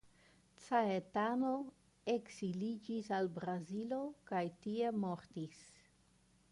[0.61, 1.51] Caetano
[2.13, 4.01] ekziliĝis al Brazilo
[4.33, 5.63] kaj tie mortis.